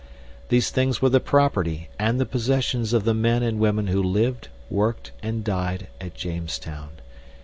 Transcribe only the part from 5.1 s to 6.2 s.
and died at